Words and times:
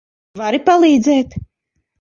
Vari 0.39 0.59
palīdzēt? 0.71 1.39